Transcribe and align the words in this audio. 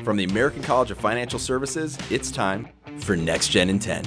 Mm-hmm. 0.00 0.06
From 0.06 0.16
the 0.16 0.24
American 0.24 0.62
College 0.62 0.90
of 0.90 0.98
Financial 0.98 1.38
Services, 1.38 1.98
it's 2.10 2.30
time 2.30 2.68
for 3.00 3.16
Next 3.16 3.48
Gen 3.48 3.68
in 3.68 3.78
10. 3.78 4.04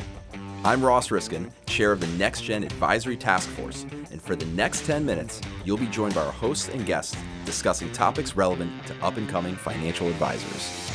I'm 0.66 0.84
Ross 0.84 1.12
Riskin, 1.12 1.52
chair 1.68 1.92
of 1.92 2.00
the 2.00 2.08
Next 2.18 2.42
Gen 2.42 2.64
Advisory 2.64 3.16
Task 3.16 3.48
Force, 3.50 3.86
and 4.12 4.20
for 4.20 4.36
the 4.36 4.46
next 4.48 4.86
10 4.86 5.06
minutes, 5.06 5.40
you'll 5.64 5.78
be 5.78 5.88
joined 5.88 6.16
by 6.16 6.26
our 6.26 6.32
hosts 6.32 6.70
and 6.70 6.84
guests 6.86 7.16
discussing 7.46 7.92
topics 7.92 8.36
relevant 8.36 8.72
to 8.88 9.06
up 9.06 9.18
and 9.18 9.30
coming 9.30 9.56
financial 9.56 10.08
advisors. 10.08 10.90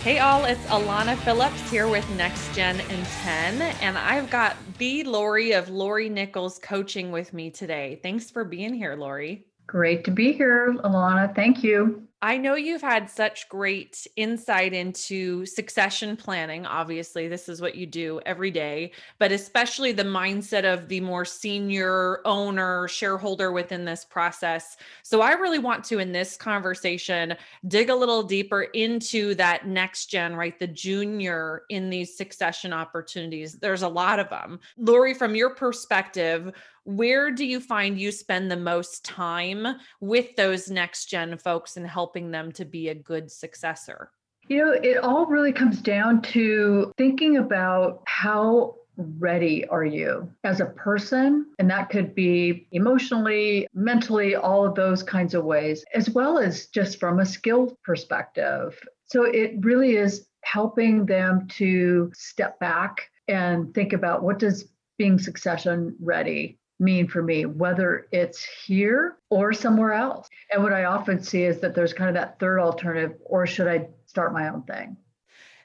Hey 0.00 0.18
all, 0.18 0.44
it's 0.46 0.64
Alana 0.66 1.16
Phillips 1.18 1.70
here 1.70 1.88
with 1.88 2.08
Next 2.16 2.54
Gen 2.54 2.80
in 2.80 3.04
10, 3.22 3.60
and 3.82 3.98
I've 3.98 4.30
got 4.30 4.56
B. 4.78 5.02
Lori 5.02 5.52
of 5.52 5.68
Lori 5.68 6.08
Nichols 6.08 6.58
coaching 6.60 7.10
with 7.10 7.34
me 7.34 7.50
today. 7.50 8.00
Thanks 8.02 8.30
for 8.30 8.44
being 8.44 8.72
here, 8.72 8.96
Lori. 8.96 9.46
Great 9.66 10.04
to 10.04 10.10
be 10.10 10.32
here, 10.32 10.74
Alana. 10.84 11.34
Thank 11.34 11.64
you. 11.64 12.06
I 12.24 12.38
know 12.38 12.54
you've 12.54 12.80
had 12.80 13.10
such 13.10 13.50
great 13.50 14.06
insight 14.16 14.72
into 14.72 15.44
succession 15.44 16.16
planning. 16.16 16.64
Obviously, 16.64 17.28
this 17.28 17.50
is 17.50 17.60
what 17.60 17.74
you 17.74 17.84
do 17.84 18.18
every 18.24 18.50
day, 18.50 18.92
but 19.18 19.30
especially 19.30 19.92
the 19.92 20.04
mindset 20.04 20.64
of 20.64 20.88
the 20.88 21.00
more 21.00 21.26
senior 21.26 22.26
owner, 22.26 22.88
shareholder 22.88 23.52
within 23.52 23.84
this 23.84 24.06
process. 24.06 24.78
So, 25.02 25.20
I 25.20 25.32
really 25.32 25.58
want 25.58 25.84
to, 25.84 25.98
in 25.98 26.12
this 26.12 26.34
conversation, 26.34 27.36
dig 27.68 27.90
a 27.90 27.94
little 27.94 28.22
deeper 28.22 28.62
into 28.62 29.34
that 29.34 29.66
next 29.66 30.06
gen, 30.06 30.34
right? 30.34 30.58
The 30.58 30.68
junior 30.68 31.64
in 31.68 31.90
these 31.90 32.16
succession 32.16 32.72
opportunities. 32.72 33.58
There's 33.58 33.82
a 33.82 33.88
lot 33.88 34.18
of 34.18 34.30
them. 34.30 34.60
Lori, 34.78 35.12
from 35.12 35.34
your 35.34 35.50
perspective, 35.50 36.54
where 36.84 37.30
do 37.30 37.44
you 37.44 37.60
find 37.60 37.98
you 37.98 38.12
spend 38.12 38.50
the 38.50 38.56
most 38.56 39.04
time 39.04 39.66
with 40.00 40.36
those 40.36 40.70
next 40.70 41.06
gen 41.06 41.36
folks 41.38 41.76
and 41.76 41.86
helping 41.86 42.30
them 42.30 42.52
to 42.52 42.64
be 42.64 42.88
a 42.88 42.94
good 42.94 43.30
successor? 43.30 44.10
You 44.48 44.58
know, 44.58 44.72
it 44.72 44.98
all 44.98 45.26
really 45.26 45.52
comes 45.52 45.80
down 45.80 46.20
to 46.22 46.92
thinking 46.98 47.38
about 47.38 48.02
how 48.06 48.76
ready 48.96 49.66
are 49.68 49.84
you 49.84 50.30
as 50.44 50.60
a 50.60 50.66
person? 50.66 51.46
And 51.58 51.70
that 51.70 51.90
could 51.90 52.14
be 52.14 52.68
emotionally, 52.72 53.66
mentally, 53.74 54.36
all 54.36 54.64
of 54.64 54.74
those 54.74 55.02
kinds 55.02 55.34
of 55.34 55.44
ways, 55.44 55.84
as 55.94 56.10
well 56.10 56.38
as 56.38 56.66
just 56.66 57.00
from 57.00 57.18
a 57.18 57.26
skill 57.26 57.76
perspective. 57.82 58.78
So 59.06 59.24
it 59.24 59.54
really 59.60 59.96
is 59.96 60.26
helping 60.42 61.06
them 61.06 61.48
to 61.48 62.12
step 62.14 62.60
back 62.60 63.10
and 63.26 63.72
think 63.74 63.94
about 63.94 64.22
what 64.22 64.38
does 64.38 64.68
being 64.98 65.18
succession 65.18 65.96
ready 66.00 66.58
mean 66.84 67.08
for 67.08 67.22
me, 67.22 67.46
whether 67.46 68.06
it's 68.12 68.44
here 68.44 69.16
or 69.30 69.52
somewhere 69.52 69.92
else. 69.92 70.28
And 70.52 70.62
what 70.62 70.72
I 70.72 70.84
often 70.84 71.22
see 71.22 71.42
is 71.42 71.60
that 71.60 71.74
there's 71.74 71.92
kind 71.92 72.08
of 72.08 72.14
that 72.14 72.38
third 72.38 72.60
alternative, 72.60 73.16
or 73.24 73.46
should 73.46 73.66
I 73.66 73.88
start 74.06 74.32
my 74.32 74.48
own 74.48 74.62
thing? 74.62 74.96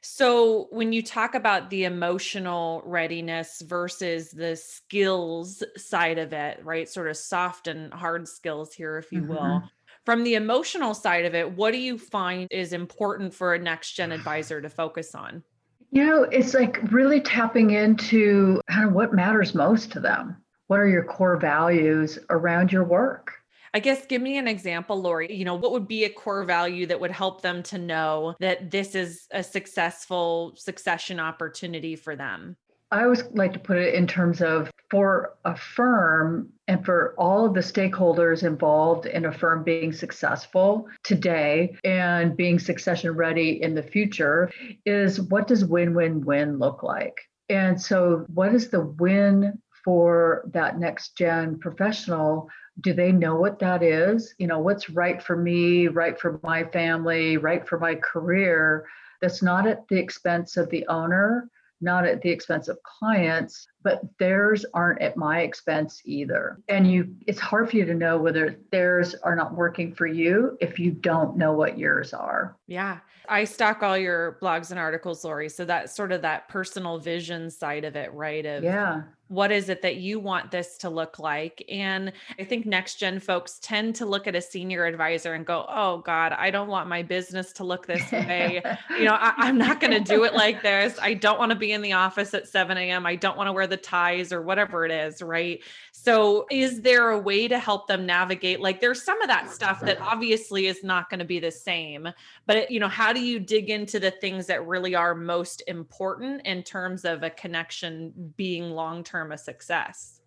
So, 0.02 0.68
when 0.72 0.94
you 0.94 1.04
talk 1.04 1.36
about 1.36 1.70
the 1.70 1.84
emotional 1.84 2.82
readiness 2.86 3.62
versus 3.62 4.32
the 4.32 4.56
skills 4.56 5.62
side 5.76 6.18
of 6.18 6.32
it, 6.32 6.64
right? 6.64 6.88
Sort 6.88 7.10
of 7.10 7.18
soft 7.18 7.68
and 7.68 7.94
hard 7.94 8.28
skills 8.28 8.74
here, 8.74 8.98
if 8.98 9.12
you 9.12 9.22
mm-hmm. 9.22 9.34
will. 9.34 9.64
From 10.06 10.24
the 10.24 10.36
emotional 10.36 10.94
side 10.94 11.26
of 11.26 11.36
it, 11.36 11.52
what 11.52 11.72
do 11.72 11.78
you 11.78 11.98
find 11.98 12.48
is 12.50 12.72
important 12.72 13.34
for 13.34 13.54
a 13.54 13.60
next 13.60 13.92
gen 13.92 14.14
advisor 14.14 14.62
to 14.62 14.70
focus 14.70 15.14
on? 15.14 15.44
You 15.92 16.06
know, 16.06 16.24
it's 16.24 16.54
like 16.54 16.80
really 16.92 17.20
tapping 17.20 17.72
into 17.72 18.62
kind 18.70 18.88
of 18.88 18.94
what 18.94 19.14
matters 19.14 19.54
most 19.54 19.92
to 19.92 20.00
them 20.00 20.38
what 20.70 20.80
are 20.80 20.88
your 20.88 21.04
core 21.04 21.36
values 21.36 22.20
around 22.30 22.72
your 22.72 22.84
work? 22.84 23.34
I 23.74 23.80
guess 23.80 24.06
give 24.06 24.22
me 24.22 24.38
an 24.38 24.48
example, 24.48 25.02
Lori. 25.02 25.36
You 25.36 25.44
know, 25.44 25.56
what 25.56 25.72
would 25.72 25.88
be 25.88 26.06
a 26.06 26.10
core 26.10 26.44
value 26.44 26.86
that 26.86 27.00
would 27.00 27.12
help 27.12 27.42
them 27.42 27.64
to 27.64 27.80
know 27.80 28.36
that 28.40 28.70
this 28.70 28.94
is 28.94 29.28
a 29.32 29.44
successful 29.44 30.54
succession 30.56 31.20
opportunity 31.20 31.96
for 31.96 32.16
them? 32.16 32.56
I 32.92 33.04
always 33.04 33.24
like 33.32 33.54
to 33.54 33.60
put 33.60 33.78
it 33.78 33.96
in 33.96 34.06
terms 34.06 34.42
of 34.42 34.72
for 34.92 35.36
a 35.46 35.56
firm 35.56 36.50
and 36.68 36.86
for 36.86 37.16
all 37.18 37.46
of 37.46 37.54
the 37.56 37.60
stakeholders 37.60 38.44
involved 38.44 39.08
in 39.08 39.26
a 39.26 39.32
firm 39.32 39.64
being 39.64 39.92
successful 39.92 40.88
today 41.04 41.76
and 41.84 42.38
being 42.38 42.60
succession 42.60 43.12
ready 43.16 43.62
in 43.62 43.74
the 43.74 43.84
future 43.84 44.52
is 44.86 45.20
what 45.22 45.48
does 45.48 45.66
win 45.66 45.96
win 45.96 46.22
win 46.22 46.60
look 46.60 46.84
like? 46.84 47.18
And 47.50 47.82
so, 47.82 48.26
what 48.34 48.54
is 48.54 48.70
the 48.70 48.82
win 48.82 49.60
for 49.84 50.50
that 50.54 50.80
next 50.80 51.18
gen 51.18 51.60
professional 51.60 52.50
do 52.82 52.94
they 52.94 53.12
know 53.12 53.36
what 53.36 53.60
that 53.60 53.84
is? 53.84 54.34
You 54.38 54.48
know 54.48 54.60
what's 54.60 54.90
right 54.90 55.22
for 55.22 55.36
me 55.36 55.88
right 55.88 56.18
for 56.18 56.40
my 56.44 56.64
family 56.64 57.38
right 57.38 57.68
for 57.68 57.78
my 57.78 57.96
career? 57.96 58.88
That's 59.22 59.42
not 59.42 59.68
at 59.68 59.86
the 59.90 59.98
expense 59.98 60.56
of 60.56 60.70
the 60.70 60.88
owner 60.88 61.50
not 61.82 62.06
at 62.06 62.22
the 62.22 62.30
expense 62.30 62.68
of 62.68 62.82
clients 62.84 63.68
but 63.84 64.02
theirs 64.18 64.66
aren't 64.74 65.02
at 65.02 65.18
my 65.18 65.42
expense 65.42 66.02
either. 66.06 66.60
And 66.68 66.90
you 66.90 67.16
it's 67.28 67.40
hard 67.40 67.70
for 67.70 67.78
you 67.78 67.86
to 67.86 67.94
know 67.94 68.18
whether 68.18 68.58
theirs 68.72 69.16
are 69.16 69.36
not 69.36 69.54
working 69.54 69.94
for 69.94 70.08
you 70.08 70.58
if 70.60 70.80
you 70.80 70.92
don't 70.92 71.38
know 71.38 71.54
what 71.54 71.78
yours 71.78 72.14
are. 72.14 72.58
Yeah. 72.68 73.00
I 73.30 73.44
stock 73.44 73.84
all 73.84 73.98
your 73.98 74.38
blogs 74.42 74.72
and 74.72 74.80
articles 74.80 75.24
lori. 75.24 75.50
So 75.50 75.64
that's 75.64 75.96
sort 75.96 76.12
of 76.12 76.24
that 76.24 76.50
personal 76.50 76.98
vision 76.98 77.50
side 77.52 77.86
of 77.86 77.96
it 77.96 78.12
right 78.14 78.46
of 78.46 78.64
yeah. 78.64 79.04
what 79.28 79.52
is 79.52 79.70
it 79.70 79.84
that 79.84 79.98
you 79.98 80.20
want 80.20 80.50
this 80.50 80.78
to 80.80 80.90
look 80.90 81.20
like? 81.20 81.64
And 81.70 82.12
i 82.40 82.44
think 82.44 82.66
next 82.66 82.96
gen 82.96 83.20
folks 83.20 83.60
tend 83.62 83.96
to 83.96 84.06
look 84.06 84.26
at 84.26 84.36
a 84.36 84.42
senior 84.42 84.86
advisor 84.86 85.34
and 85.34 85.46
go 85.46 85.66
oh 85.70 86.00
god 86.00 86.34
i 86.34 86.50
don't 86.50 86.68
want 86.68 86.90
my 86.90 87.04
business 87.04 87.54
to 87.54 87.64
look 87.64 87.86
this 87.86 88.12
way. 88.12 88.62
You 88.90 89.06
know 89.06 89.18
I, 89.20 89.48
am 89.48 89.58
not 89.58 89.80
going 89.80 89.92
to 89.92 90.00
do 90.00 90.24
it 90.24 90.34
like 90.34 90.64
this. 90.64 90.98
I 91.02 91.14
don't 91.14 91.38
want 91.38 91.52
to 91.52 91.56
be 91.56 91.72
in 91.72 91.82
the 91.82 91.94
office 91.94 92.34
at 92.34 92.48
7 92.48 92.78
a.m 92.78 93.06
i 93.06 93.16
don't 93.16 93.38
want 93.38 93.48
to 93.48 93.54
wear 93.54 93.68
the 93.70 93.78
ties 93.78 94.34
or 94.34 94.42
whatever 94.42 94.86
it 94.86 94.92
is 94.92 95.22
right 95.22 95.62
so 95.92 96.46
is 96.52 96.82
there 96.82 97.12
a 97.12 97.20
way 97.20 97.48
to 97.48 97.60
help 97.60 97.88
them 97.88 98.06
navigate 98.06 98.60
like 98.60 98.82
there's 98.82 99.04
some 99.04 99.22
of 99.22 99.28
that 99.28 99.50
stuff 99.50 99.80
that 99.82 100.00
obviously 100.02 100.68
is 100.68 100.84
not 100.84 101.10
going 101.10 101.20
to 101.20 101.26
be 101.26 101.40
the 101.40 101.52
same 101.52 102.08
but 102.46 102.58
it, 102.58 102.72
you 102.72 102.80
know 102.80 102.88
how 102.88 103.14
do 103.14 103.22
you 103.22 103.40
dig 103.40 103.70
into 103.70 104.00
the 104.00 104.12
things 104.12 104.46
that 104.48 104.66
really 104.66 104.96
are 104.96 105.16
most 105.16 105.64
important 105.68 106.42
in 106.46 106.64
terms 106.64 107.06
of 107.06 107.24
a 107.24 107.30
connection 107.30 108.34
being 108.36 108.72
long 108.72 109.04
term 109.04 109.32
a 109.32 109.38
success? 109.38 110.22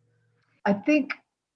I 0.64 0.72
think 0.72 1.12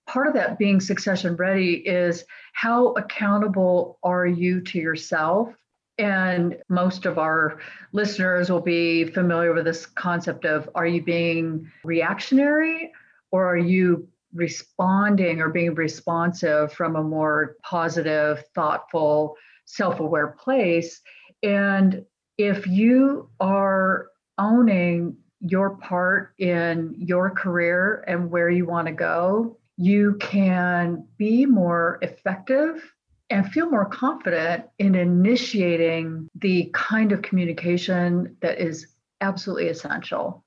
part 0.07 0.29
of 0.29 0.35
that 0.35 0.59
being 0.59 0.81
succession 0.81 1.37
ready 1.37 1.75
is 1.75 2.25
how 2.53 2.93
accountable 2.93 3.99
are 4.03 4.27
you 4.27 4.61
to 4.61 4.79
yourself? 4.79 5.55
And 5.99 6.59
most 6.69 7.07
of 7.07 7.19
our 7.19 7.59
listeners 7.93 8.51
will 8.51 8.61
be 8.61 9.05
familiar 9.05 9.55
with 9.55 9.65
this 9.65 9.87
concept 9.87 10.45
of 10.45 10.69
are 10.75 10.87
you 10.87 11.03
being 11.03 11.71
reactionary 11.85 12.93
or 13.31 13.47
are 13.47 13.57
you 13.57 14.09
responding 14.35 15.41
or 15.41 15.49
being 15.49 15.75
responsive 15.75 16.73
from 16.73 16.97
a 16.97 17.03
more 17.03 17.57
positive, 17.63 18.45
thoughtful, 18.55 19.37
self 19.65 20.01
aware 20.01 20.29
place? 20.29 21.01
And 21.43 22.05
if 22.37 22.67
you 22.67 23.31
are 23.41 24.09
owning 24.39 25.17
your 25.41 25.77
part 25.77 26.35
in 26.39 26.95
your 26.99 27.31
career 27.31 28.05
and 28.07 28.31
where 28.31 28.51
you 28.51 28.67
want 28.67 28.87
to 28.89 28.93
go, 28.93 29.59
you 29.77 30.17
can 30.21 31.07
be 31.17 31.47
more 31.47 31.99
effective 32.03 32.93
and 33.31 33.51
feel 33.51 33.71
more 33.71 33.87
confident 33.87 34.67
in 34.79 34.95
initiating 34.95 36.29
the 36.37 36.71
kind 36.73 37.13
of 37.13 37.23
communication 37.23 38.37
that 38.41 38.61
is 38.61 38.89
absolutely 39.21 39.69
essential 39.69 40.45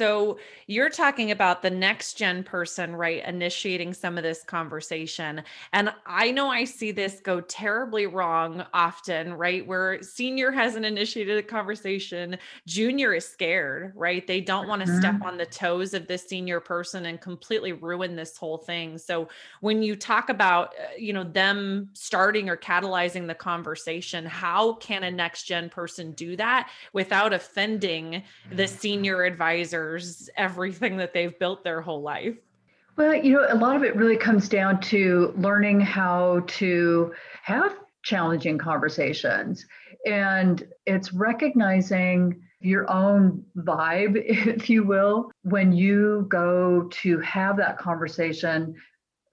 so 0.00 0.38
you're 0.66 0.88
talking 0.88 1.30
about 1.30 1.60
the 1.60 1.68
next 1.68 2.14
gen 2.14 2.42
person, 2.42 2.96
right? 2.96 3.22
Initiating 3.26 3.92
some 3.92 4.16
of 4.16 4.22
this 4.22 4.42
conversation. 4.42 5.42
And 5.74 5.92
I 6.06 6.30
know 6.30 6.48
I 6.48 6.64
see 6.64 6.90
this 6.90 7.20
go 7.20 7.42
terribly 7.42 8.06
wrong 8.06 8.64
often, 8.72 9.34
right? 9.34 9.66
Where 9.66 10.02
senior 10.02 10.52
hasn't 10.52 10.86
initiated 10.86 11.36
a 11.36 11.42
conversation, 11.42 12.38
junior 12.66 13.12
is 13.12 13.28
scared, 13.28 13.92
right? 13.94 14.26
They 14.26 14.40
don't 14.40 14.68
want 14.68 14.80
to 14.80 14.88
mm-hmm. 14.88 15.00
step 15.00 15.22
on 15.22 15.36
the 15.36 15.44
toes 15.44 15.92
of 15.92 16.06
this 16.06 16.26
senior 16.26 16.60
person 16.60 17.04
and 17.04 17.20
completely 17.20 17.74
ruin 17.74 18.16
this 18.16 18.38
whole 18.38 18.56
thing. 18.56 18.96
So 18.96 19.28
when 19.60 19.82
you 19.82 19.96
talk 19.96 20.30
about, 20.30 20.68
uh, 20.68 20.94
you 20.96 21.12
know, 21.12 21.24
them 21.24 21.90
starting 21.92 22.48
or 22.48 22.56
catalyzing 22.56 23.26
the 23.26 23.34
conversation, 23.34 24.24
how 24.24 24.74
can 24.76 25.04
a 25.04 25.10
next 25.10 25.42
gen 25.42 25.68
person 25.68 26.12
do 26.12 26.36
that 26.36 26.70
without 26.94 27.34
offending 27.34 28.22
the 28.50 28.66
senior 28.66 29.24
advisor? 29.24 29.89
Everything 30.36 30.96
that 30.98 31.12
they've 31.12 31.38
built 31.38 31.64
their 31.64 31.80
whole 31.80 32.02
life? 32.02 32.36
Well, 32.96 33.14
you 33.14 33.32
know, 33.32 33.46
a 33.48 33.54
lot 33.54 33.76
of 33.76 33.82
it 33.82 33.96
really 33.96 34.16
comes 34.16 34.48
down 34.48 34.80
to 34.82 35.32
learning 35.36 35.80
how 35.80 36.40
to 36.46 37.14
have 37.42 37.76
challenging 38.02 38.58
conversations. 38.58 39.64
And 40.06 40.66
it's 40.86 41.12
recognizing 41.12 42.40
your 42.60 42.90
own 42.90 43.44
vibe, 43.56 44.16
if 44.26 44.68
you 44.68 44.84
will, 44.84 45.30
when 45.42 45.72
you 45.72 46.26
go 46.28 46.88
to 47.02 47.18
have 47.20 47.56
that 47.56 47.78
conversation. 47.78 48.74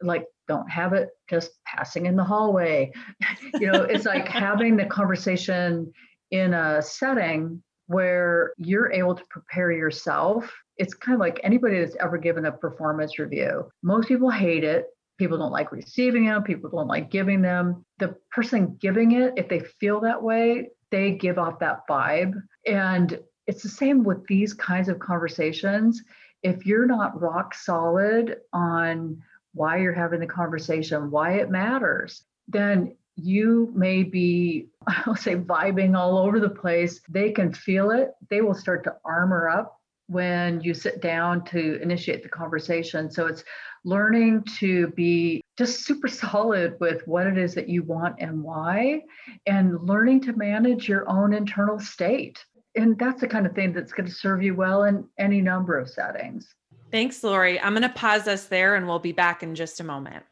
Like 0.01 0.25
don't 0.47 0.69
have 0.69 0.93
it 0.93 1.09
just 1.29 1.51
passing 1.65 2.05
in 2.05 2.15
the 2.15 2.23
hallway. 2.23 2.91
you 3.55 3.71
know, 3.71 3.83
it's 3.83 4.05
like 4.05 4.27
having 4.29 4.77
the 4.77 4.85
conversation 4.85 5.91
in 6.31 6.53
a 6.53 6.81
setting 6.81 7.61
where 7.87 8.53
you're 8.57 8.91
able 8.91 9.15
to 9.15 9.23
prepare 9.29 9.71
yourself. 9.71 10.53
It's 10.77 10.93
kind 10.93 11.15
of 11.15 11.19
like 11.19 11.39
anybody 11.43 11.79
that's 11.79 11.95
ever 11.99 12.17
given 12.17 12.45
a 12.45 12.51
performance 12.51 13.17
review. 13.17 13.69
Most 13.81 14.07
people 14.07 14.29
hate 14.29 14.63
it. 14.63 14.85
People 15.17 15.37
don't 15.37 15.51
like 15.51 15.71
receiving 15.71 16.25
them. 16.25 16.43
People 16.43 16.69
don't 16.69 16.87
like 16.87 17.09
giving 17.09 17.41
them. 17.41 17.83
The 17.97 18.15
person 18.31 18.77
giving 18.79 19.13
it, 19.13 19.33
if 19.35 19.49
they 19.49 19.61
feel 19.79 19.99
that 20.01 20.21
way, 20.21 20.69
they 20.91 21.11
give 21.11 21.39
off 21.39 21.59
that 21.59 21.87
vibe. 21.89 22.33
And 22.67 23.19
it's 23.47 23.63
the 23.63 23.69
same 23.69 24.03
with 24.03 24.25
these 24.27 24.53
kinds 24.53 24.89
of 24.89 24.99
conversations. 24.99 26.03
If 26.43 26.65
you're 26.65 26.85
not 26.85 27.19
rock 27.19 27.55
solid 27.55 28.37
on 28.53 29.21
why 29.53 29.77
you're 29.77 29.93
having 29.93 30.19
the 30.19 30.27
conversation, 30.27 31.09
why 31.09 31.33
it 31.33 31.49
matters, 31.49 32.23
then 32.47 32.95
you 33.17 33.71
may 33.75 34.03
be, 34.03 34.67
I'll 34.87 35.15
say, 35.15 35.35
vibing 35.35 35.97
all 35.97 36.17
over 36.17 36.39
the 36.39 36.49
place. 36.49 37.01
They 37.09 37.31
can 37.31 37.51
feel 37.53 37.91
it. 37.91 38.11
They 38.29 38.41
will 38.41 38.53
start 38.53 38.83
to 38.85 38.95
armor 39.03 39.49
up 39.49 39.79
when 40.07 40.61
you 40.61 40.73
sit 40.73 41.01
down 41.01 41.43
to 41.45 41.81
initiate 41.81 42.23
the 42.23 42.29
conversation. 42.29 43.11
So 43.11 43.25
it's 43.27 43.43
learning 43.83 44.43
to 44.59 44.87
be 44.89 45.41
just 45.57 45.85
super 45.85 46.07
solid 46.23 46.77
with 46.79 47.05
what 47.05 47.27
it 47.27 47.37
is 47.37 47.53
that 47.55 47.67
you 47.67 47.83
want 47.83 48.15
and 48.19 48.41
why, 48.41 49.01
and 49.45 49.81
learning 49.81 50.21
to 50.21 50.33
manage 50.33 50.87
your 50.87 51.09
own 51.09 51.33
internal 51.33 51.79
state. 51.79 52.43
And 52.75 52.97
that's 52.97 53.21
the 53.21 53.27
kind 53.27 53.47
of 53.47 53.53
thing 53.53 53.73
that's 53.73 53.91
going 53.91 54.07
to 54.07 54.13
serve 54.13 54.43
you 54.43 54.55
well 54.55 54.83
in 54.83 55.07
any 55.17 55.41
number 55.41 55.77
of 55.77 55.89
settings. 55.89 56.53
Thanks, 56.91 57.23
Lori. 57.23 57.59
I'm 57.59 57.73
going 57.73 57.81
to 57.81 57.89
pause 57.89 58.27
us 58.27 58.45
there 58.45 58.75
and 58.75 58.87
we'll 58.87 58.99
be 58.99 59.11
back 59.11 59.43
in 59.43 59.55
just 59.55 59.79
a 59.79 59.83
moment. 59.83 60.23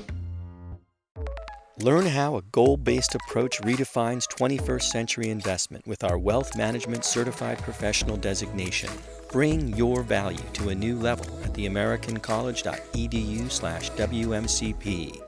Learn 1.80 2.06
how 2.06 2.36
a 2.36 2.42
goal 2.52 2.76
based 2.76 3.16
approach 3.16 3.60
redefines 3.60 4.28
21st 4.28 4.84
century 4.84 5.30
investment 5.30 5.84
with 5.86 6.04
our 6.04 6.18
Wealth 6.18 6.56
Management 6.56 7.04
Certified 7.04 7.58
Professional 7.58 8.16
designation. 8.16 8.88
Bring 9.32 9.76
your 9.76 10.02
value 10.02 10.38
to 10.54 10.68
a 10.68 10.74
new 10.74 10.96
level 10.96 11.26
at 11.42 11.52
theamericancollege.edu/slash 11.52 13.90
WMCP. 13.90 15.23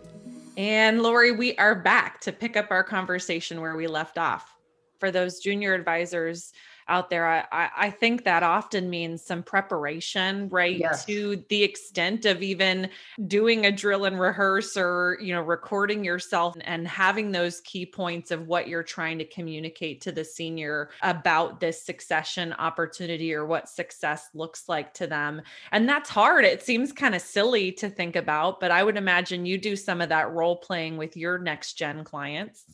And 0.56 1.02
Lori, 1.02 1.32
we 1.32 1.54
are 1.56 1.74
back 1.74 2.20
to 2.22 2.32
pick 2.32 2.56
up 2.56 2.70
our 2.70 2.82
conversation 2.82 3.60
where 3.60 3.76
we 3.76 3.86
left 3.86 4.16
off. 4.16 4.54
For 4.98 5.10
those 5.10 5.40
junior 5.40 5.74
advisors 5.74 6.52
out 6.88 7.10
there 7.10 7.26
I, 7.26 7.70
I 7.76 7.90
think 7.90 8.24
that 8.24 8.42
often 8.42 8.88
means 8.90 9.22
some 9.22 9.42
preparation 9.42 10.48
right 10.48 10.76
yes. 10.76 11.04
to 11.06 11.44
the 11.48 11.62
extent 11.62 12.24
of 12.24 12.42
even 12.42 12.90
doing 13.26 13.66
a 13.66 13.72
drill 13.72 14.04
and 14.04 14.18
rehearse 14.18 14.76
or 14.76 15.18
you 15.20 15.34
know 15.34 15.42
recording 15.42 16.04
yourself 16.04 16.56
and 16.62 16.86
having 16.86 17.32
those 17.32 17.60
key 17.62 17.86
points 17.86 18.30
of 18.30 18.46
what 18.46 18.68
you're 18.68 18.82
trying 18.82 19.18
to 19.18 19.24
communicate 19.24 20.00
to 20.02 20.12
the 20.12 20.24
senior 20.24 20.90
about 21.02 21.60
this 21.60 21.82
succession 21.82 22.52
opportunity 22.54 23.34
or 23.34 23.46
what 23.46 23.68
success 23.68 24.28
looks 24.34 24.68
like 24.68 24.92
to 24.94 25.06
them. 25.06 25.42
And 25.72 25.88
that's 25.88 26.10
hard. 26.10 26.44
It 26.44 26.62
seems 26.62 26.92
kind 26.92 27.14
of 27.14 27.20
silly 27.20 27.72
to 27.72 27.88
think 27.88 28.16
about 28.16 28.60
but 28.60 28.70
i 28.70 28.82
would 28.82 28.96
imagine 28.96 29.46
you 29.46 29.58
do 29.58 29.76
some 29.76 30.00
of 30.00 30.08
that 30.08 30.30
role 30.32 30.56
playing 30.56 30.96
with 30.96 31.16
your 31.16 31.38
next 31.38 31.74
gen 31.74 32.04
clients 32.04 32.64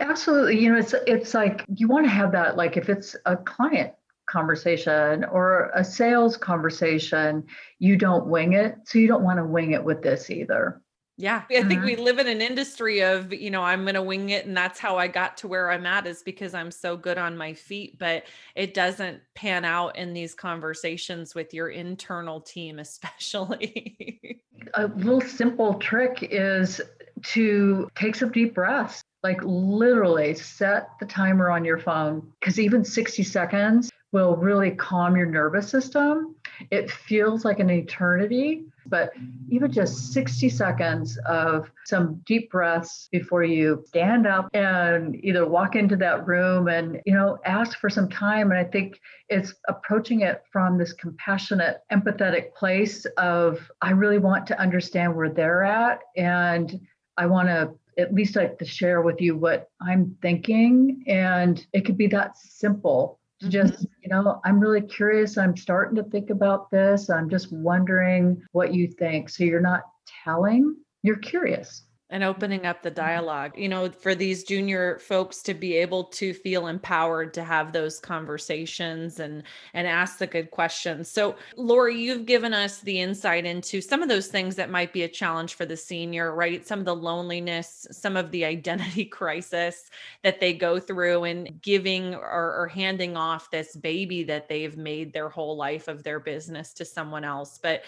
Absolutely. 0.00 0.58
You 0.58 0.72
know, 0.72 0.78
it's 0.78 0.94
it's 1.06 1.34
like 1.34 1.64
you 1.74 1.88
want 1.88 2.06
to 2.06 2.10
have 2.10 2.32
that 2.32 2.56
like 2.56 2.76
if 2.76 2.88
it's 2.88 3.16
a 3.24 3.36
client 3.36 3.92
conversation 4.26 5.24
or 5.24 5.70
a 5.74 5.84
sales 5.84 6.36
conversation, 6.36 7.44
you 7.78 7.96
don't 7.96 8.26
wing 8.26 8.54
it. 8.54 8.76
So 8.84 8.98
you 8.98 9.08
don't 9.08 9.22
want 9.22 9.38
to 9.38 9.44
wing 9.44 9.72
it 9.72 9.82
with 9.82 10.02
this 10.02 10.30
either. 10.30 10.82
Yeah. 11.18 11.44
I 11.48 11.62
think 11.62 11.82
we 11.82 11.94
mm-hmm. 11.94 12.02
live 12.02 12.18
in 12.18 12.26
an 12.26 12.42
industry 12.42 13.02
of, 13.02 13.32
you 13.32 13.50
know, 13.50 13.62
I'm 13.62 13.84
going 13.84 13.94
to 13.94 14.02
wing 14.02 14.30
it 14.30 14.44
and 14.44 14.54
that's 14.54 14.78
how 14.78 14.98
I 14.98 15.08
got 15.08 15.38
to 15.38 15.48
where 15.48 15.70
I'm 15.70 15.86
at 15.86 16.06
is 16.06 16.22
because 16.22 16.52
I'm 16.52 16.70
so 16.70 16.94
good 16.94 17.16
on 17.16 17.38
my 17.38 17.54
feet, 17.54 17.98
but 17.98 18.24
it 18.54 18.74
doesn't 18.74 19.22
pan 19.34 19.64
out 19.64 19.96
in 19.96 20.12
these 20.12 20.34
conversations 20.34 21.34
with 21.34 21.54
your 21.54 21.68
internal 21.68 22.42
team 22.42 22.78
especially. 22.80 24.42
a 24.74 24.88
little 24.88 25.22
simple 25.22 25.74
trick 25.74 26.18
is 26.30 26.82
to 27.22 27.88
take 27.94 28.14
some 28.14 28.30
deep 28.30 28.54
breaths 28.54 29.02
like 29.26 29.40
literally 29.42 30.34
set 30.34 30.90
the 31.00 31.06
timer 31.06 31.50
on 31.50 31.64
your 31.64 31.78
phone 31.78 32.24
because 32.38 32.60
even 32.60 32.84
60 32.84 33.24
seconds 33.24 33.90
will 34.12 34.36
really 34.36 34.70
calm 34.70 35.16
your 35.16 35.26
nervous 35.26 35.68
system. 35.68 36.36
It 36.70 36.88
feels 36.92 37.44
like 37.44 37.58
an 37.58 37.68
eternity, 37.68 38.66
but 38.86 39.10
even 39.50 39.72
just 39.72 40.12
60 40.12 40.48
seconds 40.48 41.18
of 41.26 41.68
some 41.86 42.22
deep 42.24 42.52
breaths 42.52 43.08
before 43.10 43.42
you 43.42 43.82
stand 43.88 44.28
up 44.28 44.48
and 44.54 45.16
either 45.24 45.44
walk 45.44 45.74
into 45.74 45.96
that 45.96 46.24
room 46.24 46.68
and, 46.68 47.02
you 47.04 47.12
know, 47.12 47.38
ask 47.44 47.80
for 47.80 47.90
some 47.90 48.08
time. 48.08 48.52
And 48.52 48.60
I 48.60 48.64
think 48.64 49.00
it's 49.28 49.52
approaching 49.66 50.20
it 50.20 50.44
from 50.52 50.78
this 50.78 50.92
compassionate, 50.92 51.78
empathetic 51.92 52.54
place 52.54 53.06
of, 53.16 53.58
I 53.82 53.90
really 53.90 54.18
want 54.18 54.46
to 54.46 54.60
understand 54.60 55.16
where 55.16 55.30
they're 55.30 55.64
at. 55.64 55.98
And 56.16 56.80
I 57.16 57.26
want 57.26 57.48
to 57.48 57.74
at 57.98 58.14
least 58.14 58.36
like 58.36 58.58
to 58.58 58.64
share 58.64 59.02
with 59.02 59.20
you 59.20 59.36
what 59.36 59.68
I'm 59.80 60.16
thinking. 60.22 61.02
And 61.06 61.64
it 61.72 61.84
could 61.84 61.96
be 61.96 62.06
that 62.08 62.36
simple 62.36 63.18
to 63.40 63.48
just, 63.48 63.74
mm-hmm. 63.74 63.84
you 64.02 64.08
know, 64.10 64.40
I'm 64.44 64.60
really 64.60 64.82
curious. 64.82 65.38
I'm 65.38 65.56
starting 65.56 65.96
to 65.96 66.04
think 66.04 66.30
about 66.30 66.70
this. 66.70 67.10
I'm 67.10 67.30
just 67.30 67.52
wondering 67.52 68.42
what 68.52 68.74
you 68.74 68.88
think. 68.88 69.28
So 69.28 69.44
you're 69.44 69.60
not 69.60 69.82
telling, 70.24 70.76
you're 71.02 71.16
curious 71.16 71.85
and 72.10 72.22
opening 72.22 72.66
up 72.66 72.82
the 72.82 72.90
dialogue 72.90 73.52
you 73.56 73.68
know 73.68 73.90
for 73.90 74.14
these 74.14 74.44
junior 74.44 74.98
folks 75.00 75.42
to 75.42 75.54
be 75.54 75.74
able 75.74 76.04
to 76.04 76.32
feel 76.32 76.68
empowered 76.68 77.34
to 77.34 77.42
have 77.42 77.72
those 77.72 77.98
conversations 77.98 79.18
and 79.18 79.42
and 79.74 79.88
ask 79.88 80.18
the 80.18 80.26
good 80.26 80.50
questions. 80.50 81.08
So 81.08 81.36
lori 81.56 81.98
you've 81.98 82.26
given 82.26 82.54
us 82.54 82.80
the 82.80 83.00
insight 83.00 83.44
into 83.44 83.80
some 83.80 84.02
of 84.02 84.08
those 84.08 84.28
things 84.28 84.54
that 84.56 84.70
might 84.70 84.92
be 84.92 85.02
a 85.02 85.08
challenge 85.08 85.54
for 85.54 85.66
the 85.66 85.76
senior 85.76 86.34
right? 86.34 86.66
Some 86.66 86.78
of 86.78 86.84
the 86.84 86.94
loneliness 86.94 87.86
some 87.90 88.16
of 88.16 88.30
the 88.30 88.44
identity 88.56 89.04
crisis 89.04 89.90
that 90.22 90.38
they 90.38 90.52
go 90.52 90.78
through 90.78 91.24
and 91.24 91.60
giving 91.60 92.14
or, 92.14 92.54
or 92.60 92.70
handing 92.72 93.16
off 93.16 93.50
this 93.50 93.74
baby 93.74 94.22
that 94.24 94.48
they've 94.48 94.76
made 94.76 95.12
their 95.12 95.28
whole 95.28 95.56
life 95.56 95.88
of 95.88 96.02
their 96.02 96.20
business 96.20 96.72
to 96.74 96.84
someone 96.84 97.24
else. 97.24 97.58
But 97.60 97.82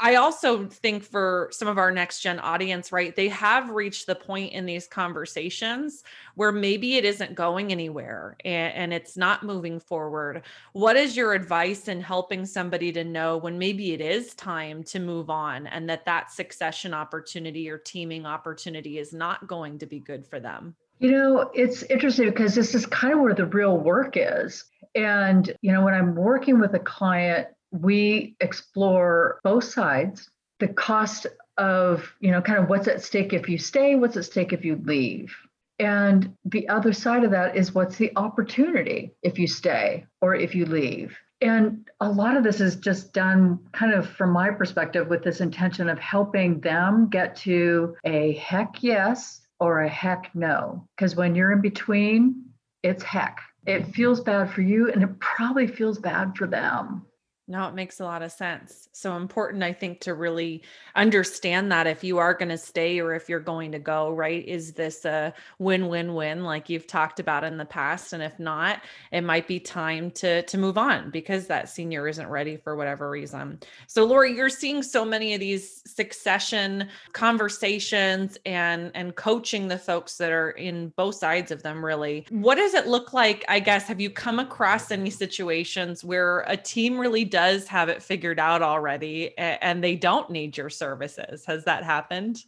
I 0.00 0.14
also 0.14 0.66
think 0.66 1.02
for 1.02 1.50
some 1.52 1.68
of 1.68 1.76
our 1.76 1.90
next 1.90 2.20
gen 2.20 2.40
audience, 2.40 2.90
right, 2.90 3.14
they 3.14 3.28
have 3.28 3.53
reached 3.70 4.06
the 4.06 4.14
point 4.14 4.52
in 4.52 4.66
these 4.66 4.86
conversations 4.86 6.02
where 6.34 6.52
maybe 6.52 6.96
it 6.96 7.04
isn't 7.04 7.34
going 7.34 7.72
anywhere 7.72 8.36
and, 8.44 8.74
and, 8.74 8.94
it's 8.94 9.16
not 9.16 9.42
moving 9.42 9.80
forward. 9.80 10.42
What 10.72 10.96
is 10.96 11.16
your 11.16 11.32
advice 11.32 11.88
in 11.88 12.00
helping 12.00 12.46
somebody 12.46 12.92
to 12.92 13.04
know 13.04 13.36
when 13.36 13.58
maybe 13.58 13.92
it 13.92 14.00
is 14.00 14.34
time 14.34 14.84
to 14.84 15.00
move 15.00 15.30
on 15.30 15.66
and 15.66 15.88
that 15.88 16.04
that 16.04 16.30
succession 16.30 16.94
opportunity 16.94 17.68
or 17.68 17.78
teaming 17.78 18.26
opportunity 18.26 18.98
is 18.98 19.12
not 19.12 19.46
going 19.46 19.78
to 19.78 19.86
be 19.86 19.98
good 19.98 20.26
for 20.26 20.38
them? 20.38 20.76
You 20.98 21.10
know, 21.10 21.50
it's 21.54 21.82
interesting 21.84 22.30
because 22.30 22.54
this 22.54 22.74
is 22.74 22.86
kind 22.86 23.14
of 23.14 23.20
where 23.20 23.34
the 23.34 23.46
real 23.46 23.76
work 23.76 24.14
is. 24.16 24.64
And, 24.94 25.52
you 25.60 25.72
know, 25.72 25.84
when 25.84 25.94
I'm 25.94 26.14
working 26.14 26.60
with 26.60 26.74
a 26.74 26.78
client 26.78 27.48
we 27.74 28.36
explore 28.40 29.40
both 29.42 29.64
sides 29.64 30.30
the 30.60 30.68
cost 30.68 31.26
of 31.56 32.12
you 32.20 32.30
know 32.30 32.40
kind 32.40 32.58
of 32.58 32.68
what's 32.68 32.88
at 32.88 33.02
stake 33.02 33.32
if 33.32 33.48
you 33.48 33.58
stay 33.58 33.94
what's 33.94 34.16
at 34.16 34.24
stake 34.24 34.52
if 34.52 34.64
you 34.64 34.80
leave. 34.84 35.34
And 35.78 36.36
the 36.44 36.68
other 36.68 36.92
side 36.92 37.24
of 37.24 37.32
that 37.32 37.56
is 37.56 37.74
what's 37.74 37.96
the 37.96 38.12
opportunity 38.16 39.12
if 39.22 39.38
you 39.38 39.48
stay 39.48 40.06
or 40.20 40.34
if 40.36 40.54
you 40.54 40.66
leave. 40.66 41.16
And 41.40 41.88
a 42.00 42.08
lot 42.08 42.36
of 42.36 42.44
this 42.44 42.60
is 42.60 42.76
just 42.76 43.12
done 43.12 43.58
kind 43.72 43.92
of 43.92 44.08
from 44.08 44.30
my 44.30 44.50
perspective 44.50 45.08
with 45.08 45.24
this 45.24 45.40
intention 45.40 45.88
of 45.88 45.98
helping 45.98 46.60
them 46.60 47.08
get 47.08 47.34
to 47.38 47.96
a 48.04 48.34
heck 48.34 48.82
yes 48.82 49.40
or 49.58 49.80
a 49.80 49.88
heck 49.88 50.30
no. 50.34 50.86
Because 50.96 51.16
when 51.16 51.34
you're 51.34 51.52
in 51.52 51.60
between 51.60 52.44
it's 52.84 53.02
heck. 53.02 53.40
It 53.66 53.94
feels 53.94 54.20
bad 54.20 54.50
for 54.52 54.60
you 54.60 54.92
and 54.92 55.02
it 55.02 55.18
probably 55.18 55.66
feels 55.66 55.98
bad 55.98 56.36
for 56.36 56.46
them 56.46 57.06
No, 57.46 57.68
it 57.68 57.74
makes 57.74 58.00
a 58.00 58.04
lot 58.04 58.22
of 58.22 58.32
sense. 58.32 58.88
So 58.92 59.16
important, 59.16 59.62
I 59.62 59.74
think, 59.74 60.00
to 60.00 60.14
really 60.14 60.62
understand 60.94 61.70
that 61.72 61.86
if 61.86 62.02
you 62.02 62.16
are 62.16 62.32
going 62.32 62.48
to 62.48 62.56
stay 62.56 63.00
or 63.00 63.14
if 63.14 63.28
you're 63.28 63.38
going 63.38 63.72
to 63.72 63.78
go, 63.78 64.12
right? 64.12 64.48
Is 64.48 64.72
this 64.72 65.04
a 65.04 65.34
win 65.58 65.88
win 65.88 66.14
win 66.14 66.42
like 66.42 66.70
you've 66.70 66.86
talked 66.86 67.20
about 67.20 67.44
in 67.44 67.58
the 67.58 67.66
past? 67.66 68.14
And 68.14 68.22
if 68.22 68.38
not, 68.38 68.80
it 69.12 69.20
might 69.20 69.46
be 69.46 69.60
time 69.60 70.10
to, 70.12 70.40
to 70.42 70.56
move 70.56 70.78
on 70.78 71.10
because 71.10 71.46
that 71.48 71.68
senior 71.68 72.08
isn't 72.08 72.26
ready 72.28 72.56
for 72.56 72.76
whatever 72.76 73.10
reason. 73.10 73.60
So, 73.88 74.06
Lori, 74.06 74.34
you're 74.34 74.48
seeing 74.48 74.82
so 74.82 75.04
many 75.04 75.34
of 75.34 75.40
these 75.40 75.82
succession 75.86 76.88
conversations 77.12 78.38
and, 78.46 78.90
and 78.94 79.16
coaching 79.16 79.68
the 79.68 79.78
folks 79.78 80.16
that 80.16 80.32
are 80.32 80.52
in 80.52 80.94
both 80.96 81.16
sides 81.16 81.50
of 81.50 81.62
them, 81.62 81.84
really. 81.84 82.24
What 82.30 82.54
does 82.54 82.72
it 82.72 82.86
look 82.86 83.12
like? 83.12 83.44
I 83.48 83.60
guess, 83.60 83.86
have 83.86 84.00
you 84.00 84.08
come 84.08 84.38
across 84.38 84.90
any 84.90 85.10
situations 85.10 86.02
where 86.02 86.40
a 86.46 86.56
team 86.56 86.96
really 86.96 87.26
does 87.34 87.66
have 87.66 87.88
it 87.88 88.00
figured 88.00 88.38
out 88.38 88.62
already 88.62 89.36
and 89.36 89.82
they 89.82 89.96
don't 89.96 90.30
need 90.30 90.56
your 90.56 90.70
services. 90.70 91.44
Has 91.46 91.64
that 91.64 91.82
happened? 91.82 92.44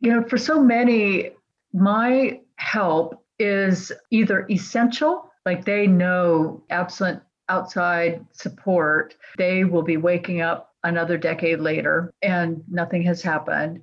You 0.00 0.12
know, 0.12 0.22
for 0.26 0.38
so 0.38 0.58
many, 0.62 1.32
my 1.74 2.40
help 2.56 3.22
is 3.38 3.92
either 4.10 4.46
essential, 4.50 5.30
like 5.44 5.66
they 5.66 5.86
know 5.86 6.64
absent 6.70 7.22
outside 7.50 8.24
support, 8.32 9.14
they 9.36 9.64
will 9.64 9.82
be 9.82 9.98
waking 9.98 10.40
up 10.40 10.72
another 10.82 11.18
decade 11.18 11.60
later 11.60 12.14
and 12.22 12.62
nothing 12.70 13.02
has 13.02 13.20
happened. 13.20 13.82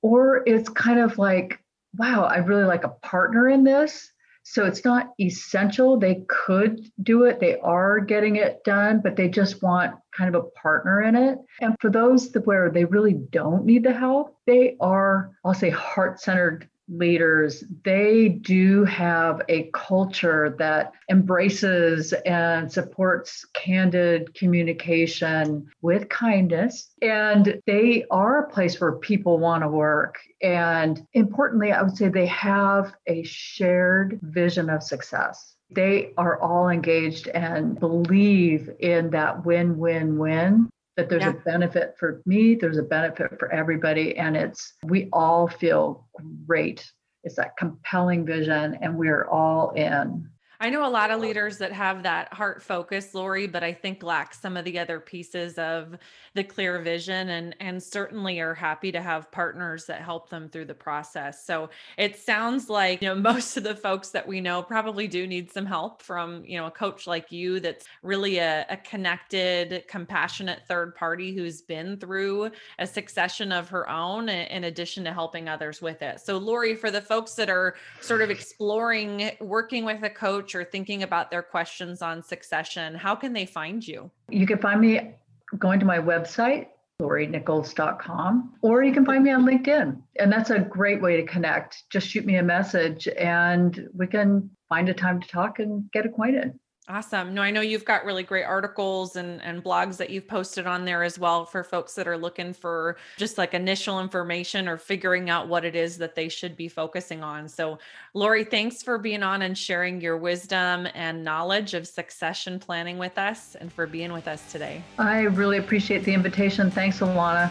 Or 0.00 0.42
it's 0.46 0.70
kind 0.70 1.00
of 1.00 1.18
like, 1.18 1.60
wow, 1.98 2.24
I 2.24 2.38
really 2.38 2.64
like 2.64 2.84
a 2.84 2.96
partner 3.02 3.50
in 3.50 3.62
this. 3.62 4.10
So 4.46 4.66
it's 4.66 4.84
not 4.84 5.14
essential. 5.18 5.98
They 5.98 6.22
could 6.28 6.80
do 7.02 7.24
it, 7.24 7.40
they 7.40 7.58
are 7.60 7.98
getting 7.98 8.36
it 8.36 8.62
done, 8.62 9.00
but 9.02 9.16
they 9.16 9.28
just 9.28 9.62
want 9.62 9.96
kind 10.16 10.34
of 10.34 10.40
a 10.40 10.48
partner 10.50 11.02
in 11.02 11.16
it. 11.16 11.38
And 11.60 11.74
for 11.80 11.90
those 11.90 12.32
where 12.44 12.70
they 12.70 12.84
really 12.84 13.14
don't 13.14 13.64
need 13.64 13.84
the 13.84 13.92
help, 13.92 14.36
they 14.46 14.76
are, 14.80 15.32
I'll 15.44 15.54
say, 15.54 15.70
heart 15.70 16.20
centered 16.20 16.68
leaders, 16.88 17.64
they 17.84 18.28
do 18.28 18.84
have 18.84 19.42
a 19.48 19.70
culture 19.72 20.54
that 20.58 20.92
embraces 21.10 22.12
and 22.24 22.70
supports 22.70 23.44
candid 23.54 24.34
communication 24.34 25.66
with 25.82 26.08
kindness. 26.08 26.90
And 27.02 27.60
they 27.66 28.04
are 28.10 28.44
a 28.44 28.50
place 28.50 28.80
where 28.80 28.92
people 28.92 29.38
want 29.38 29.62
to 29.62 29.68
work. 29.68 30.18
And 30.42 31.06
importantly, 31.14 31.72
I 31.72 31.82
would 31.82 31.96
say 31.96 32.08
they 32.08 32.26
have 32.26 32.92
a 33.06 33.22
shared 33.22 34.20
vision 34.22 34.68
of 34.68 34.82
success. 34.82 35.56
They 35.70 36.12
are 36.16 36.40
all 36.40 36.68
engaged 36.68 37.28
and 37.28 37.78
believe 37.80 38.70
in 38.78 39.10
that 39.10 39.44
win 39.44 39.78
win 39.78 40.18
win 40.18 40.68
that 40.96 41.08
there's 41.08 41.22
yeah. 41.22 41.30
a 41.30 41.32
benefit 41.32 41.94
for 41.98 42.22
me, 42.26 42.54
there's 42.54 42.78
a 42.78 42.82
benefit 42.82 43.38
for 43.38 43.50
everybody, 43.52 44.16
and 44.16 44.36
it's 44.36 44.74
we 44.84 45.08
all 45.12 45.48
feel 45.48 46.06
great. 46.46 46.88
It's 47.24 47.36
that 47.36 47.56
compelling 47.56 48.24
vision, 48.24 48.78
and 48.80 48.96
we're 48.96 49.26
all 49.26 49.70
in. 49.70 50.28
I 50.60 50.70
know 50.70 50.86
a 50.86 50.88
lot 50.88 51.10
of 51.10 51.20
leaders 51.20 51.58
that 51.58 51.72
have 51.72 52.02
that 52.04 52.32
heart 52.32 52.62
focus, 52.62 53.14
Lori, 53.14 53.46
but 53.46 53.64
I 53.64 53.72
think 53.72 54.02
lack 54.02 54.34
some 54.34 54.56
of 54.56 54.64
the 54.64 54.78
other 54.78 55.00
pieces 55.00 55.58
of 55.58 55.96
the 56.34 56.44
clear 56.44 56.80
vision 56.80 57.28
and 57.30 57.56
and 57.60 57.82
certainly 57.82 58.40
are 58.40 58.54
happy 58.54 58.92
to 58.92 59.00
have 59.00 59.30
partners 59.30 59.86
that 59.86 60.00
help 60.00 60.28
them 60.30 60.48
through 60.48 60.66
the 60.66 60.74
process. 60.74 61.44
So 61.44 61.70
it 61.96 62.18
sounds 62.18 62.68
like, 62.68 63.02
you 63.02 63.08
know, 63.08 63.14
most 63.34 63.56
of 63.56 63.64
the 63.64 63.74
folks 63.74 64.10
that 64.10 64.26
we 64.26 64.40
know 64.40 64.62
probably 64.62 65.08
do 65.08 65.26
need 65.26 65.50
some 65.50 65.66
help 65.66 66.02
from, 66.02 66.44
you 66.44 66.58
know, 66.58 66.66
a 66.66 66.70
coach 66.70 67.06
like 67.06 67.32
you 67.32 67.60
that's 67.60 67.86
really 68.02 68.38
a, 68.38 68.66
a 68.68 68.76
connected, 68.76 69.84
compassionate 69.88 70.66
third 70.66 70.94
party 70.94 71.34
who's 71.34 71.62
been 71.62 71.96
through 71.96 72.50
a 72.78 72.86
succession 72.86 73.52
of 73.52 73.68
her 73.68 73.88
own 73.88 74.28
in 74.28 74.64
addition 74.64 75.04
to 75.04 75.12
helping 75.12 75.48
others 75.48 75.80
with 75.80 76.02
it. 76.02 76.20
So 76.20 76.38
Lori, 76.38 76.74
for 76.74 76.90
the 76.90 77.00
folks 77.00 77.34
that 77.34 77.48
are 77.48 77.76
sort 78.00 78.22
of 78.22 78.30
exploring 78.30 79.32
working 79.40 79.84
with 79.84 80.02
a 80.02 80.10
coach 80.10 80.43
or 80.52 80.64
thinking 80.64 81.04
about 81.04 81.30
their 81.30 81.42
questions 81.42 82.02
on 82.02 82.20
succession, 82.20 82.96
how 82.96 83.14
can 83.14 83.32
they 83.32 83.46
find 83.46 83.86
you? 83.86 84.10
You 84.28 84.46
can 84.48 84.58
find 84.58 84.80
me 84.80 85.14
going 85.56 85.78
to 85.78 85.86
my 85.86 85.98
website, 85.98 86.66
lorinichols.com, 87.00 88.54
or 88.62 88.82
you 88.82 88.92
can 88.92 89.04
find 89.04 89.22
me 89.22 89.30
on 89.30 89.44
LinkedIn. 89.44 90.02
And 90.18 90.32
that's 90.32 90.50
a 90.50 90.58
great 90.58 91.00
way 91.00 91.16
to 91.16 91.26
connect. 91.26 91.84
Just 91.90 92.08
shoot 92.08 92.24
me 92.24 92.36
a 92.36 92.42
message 92.42 93.06
and 93.06 93.88
we 93.94 94.08
can 94.08 94.50
find 94.68 94.88
a 94.88 94.94
time 94.94 95.20
to 95.20 95.28
talk 95.28 95.60
and 95.60 95.88
get 95.92 96.06
acquainted. 96.06 96.58
Awesome. 96.86 97.32
No, 97.32 97.40
I 97.40 97.50
know 97.50 97.62
you've 97.62 97.86
got 97.86 98.04
really 98.04 98.22
great 98.22 98.44
articles 98.44 99.16
and, 99.16 99.40
and 99.40 99.64
blogs 99.64 99.96
that 99.96 100.10
you've 100.10 100.28
posted 100.28 100.66
on 100.66 100.84
there 100.84 101.02
as 101.02 101.18
well 101.18 101.46
for 101.46 101.64
folks 101.64 101.94
that 101.94 102.06
are 102.06 102.18
looking 102.18 102.52
for 102.52 102.98
just 103.16 103.38
like 103.38 103.54
initial 103.54 104.00
information 104.00 104.68
or 104.68 104.76
figuring 104.76 105.30
out 105.30 105.48
what 105.48 105.64
it 105.64 105.74
is 105.74 105.96
that 105.96 106.14
they 106.14 106.28
should 106.28 106.58
be 106.58 106.68
focusing 106.68 107.22
on. 107.22 107.48
So, 107.48 107.78
Lori, 108.12 108.44
thanks 108.44 108.82
for 108.82 108.98
being 108.98 109.22
on 109.22 109.40
and 109.40 109.56
sharing 109.56 110.02
your 110.02 110.18
wisdom 110.18 110.86
and 110.94 111.24
knowledge 111.24 111.72
of 111.72 111.88
succession 111.88 112.58
planning 112.58 112.98
with 112.98 113.16
us 113.16 113.56
and 113.58 113.72
for 113.72 113.86
being 113.86 114.12
with 114.12 114.28
us 114.28 114.52
today. 114.52 114.84
I 114.98 115.22
really 115.22 115.56
appreciate 115.56 116.04
the 116.04 116.12
invitation. 116.12 116.70
Thanks, 116.70 116.98
Alana. 116.98 117.50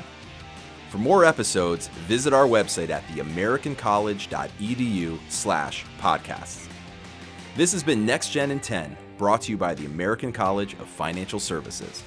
For 0.89 0.99
more 0.99 1.25
episodes, 1.25 1.87
visit 2.05 2.33
our 2.33 2.45
website 2.45 2.91
at 2.91 3.01
theamericancollege.edu 3.07 5.19
slash 5.29 5.85
podcasts. 5.99 6.67
This 7.55 7.71
has 7.71 7.83
been 7.83 8.05
Next 8.05 8.29
Gen 8.29 8.51
in 8.51 8.59
10 8.59 8.95
brought 9.23 9.43
to 9.43 9.51
you 9.53 9.57
by 9.57 9.73
the 9.73 9.85
American 9.85 10.33
College 10.33 10.73
of 10.73 10.85
Financial 10.85 11.39
Services. 11.39 12.03